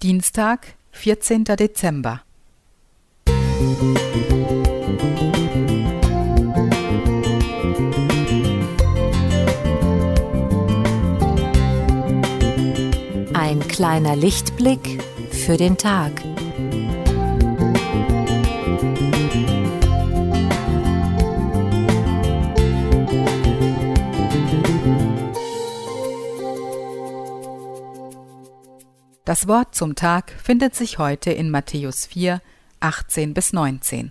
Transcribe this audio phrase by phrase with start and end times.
[0.00, 1.42] Dienstag, 14.
[1.42, 2.22] Dezember.
[13.34, 16.12] Ein kleiner Lichtblick für den Tag.
[29.28, 32.40] Das Wort zum Tag findet sich heute in Matthäus 4,
[32.80, 34.10] 18 bis 19.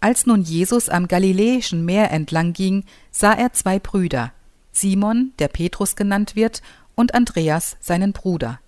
[0.00, 4.32] Als nun Jesus am Galiläischen Meer entlang ging, sah er zwei Brüder,
[4.72, 6.62] Simon, der Petrus genannt wird,
[6.94, 8.60] und Andreas, seinen Bruder.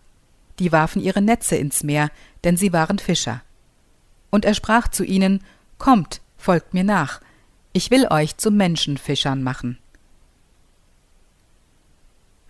[0.59, 2.11] Die warfen ihre Netze ins Meer,
[2.45, 3.41] denn sie waren Fischer.
[4.29, 5.43] Und er sprach zu ihnen,
[5.79, 7.23] Kommt, folgt mir nach,
[7.73, 9.79] ich will euch zu Menschenfischern machen.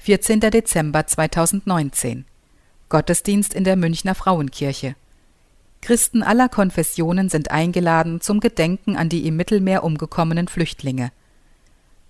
[0.05, 0.39] 14.
[0.39, 2.27] Dezember 2019
[2.91, 4.97] Gottesdienst in der Münchner Frauenkirche.
[5.81, 11.11] Christen aller Konfessionen sind eingeladen zum Gedenken an die im Mittelmeer umgekommenen Flüchtlinge.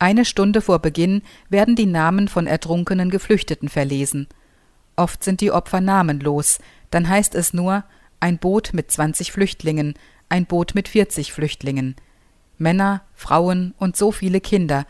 [0.01, 4.27] Eine Stunde vor Beginn werden die Namen von ertrunkenen Geflüchteten verlesen.
[4.97, 6.59] Oft sind die Opfer namenlos,
[6.91, 7.85] dann heißt es nur
[8.19, 9.95] ein Boot mit 20 Flüchtlingen,
[10.29, 11.95] ein Boot mit 40 Flüchtlingen.
[12.59, 14.85] Männer, Frauen und so viele Kinder,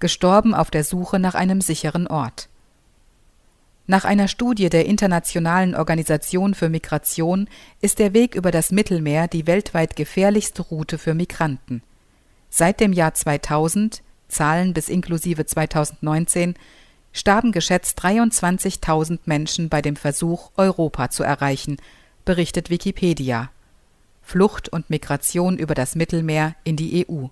[0.00, 2.48] gestorben auf der Suche nach einem sicheren Ort.
[3.86, 7.48] Nach einer Studie der Internationalen Organisation für Migration
[7.80, 11.82] ist der Weg über das Mittelmeer die weltweit gefährlichste Route für Migranten.
[12.50, 16.54] Seit dem Jahr 2000, Zahlen bis inklusive 2019,
[17.12, 21.78] starben geschätzt 23.000 Menschen bei dem Versuch, Europa zu erreichen,
[22.26, 23.50] berichtet Wikipedia.
[24.20, 27.28] Flucht und Migration über das Mittelmeer in die EU.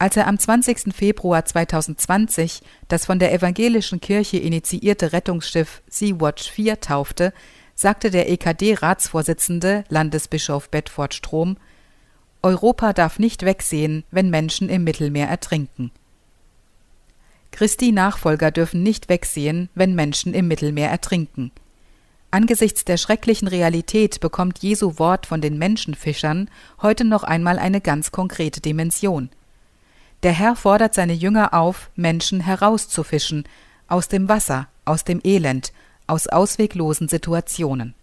[0.00, 0.94] Als er am 20.
[0.94, 7.34] Februar 2020 das von der evangelischen Kirche initiierte Rettungsschiff Sea-Watch 4 taufte,
[7.74, 11.58] sagte der EKD-Ratsvorsitzende Landesbischof Bedford Strom,
[12.40, 15.90] Europa darf nicht wegsehen, wenn Menschen im Mittelmeer ertrinken.
[17.50, 21.52] Christi Nachfolger dürfen nicht wegsehen, wenn Menschen im Mittelmeer ertrinken.
[22.30, 26.48] Angesichts der schrecklichen Realität bekommt Jesu Wort von den Menschenfischern
[26.80, 29.28] heute noch einmal eine ganz konkrete Dimension–
[30.22, 33.44] der Herr fordert seine Jünger auf, Menschen herauszufischen,
[33.88, 35.72] aus dem Wasser, aus dem Elend,
[36.06, 37.94] aus ausweglosen Situationen.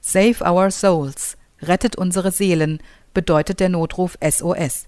[0.00, 2.80] Save our souls, rettet unsere Seelen,
[3.14, 4.86] bedeutet der Notruf SOS.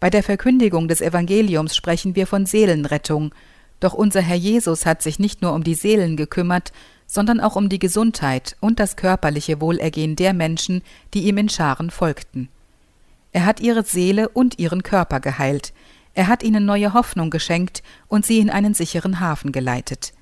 [0.00, 3.34] Bei der Verkündigung des Evangeliums sprechen wir von Seelenrettung,
[3.80, 6.72] doch unser Herr Jesus hat sich nicht nur um die Seelen gekümmert,
[7.06, 10.82] sondern auch um die Gesundheit und das körperliche Wohlergehen der Menschen,
[11.14, 12.48] die ihm in Scharen folgten.
[13.32, 15.72] Er hat ihre Seele und ihren Körper geheilt.
[16.14, 20.12] Er hat ihnen neue Hoffnung geschenkt und sie in einen sicheren Hafen geleitet.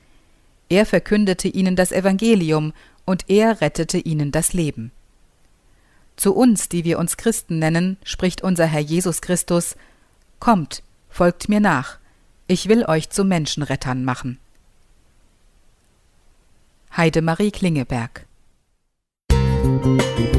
[0.69, 2.72] Er verkündete ihnen das Evangelium
[3.05, 4.91] und er rettete ihnen das Leben.
[6.17, 9.77] Zu uns, die wir uns Christen nennen, spricht unser Herr Jesus Christus
[10.41, 11.99] Kommt, folgt mir nach,
[12.47, 14.38] ich will euch zu Menschenrettern machen.
[16.97, 18.27] Heidemarie Klingeberg
[19.31, 20.36] Musik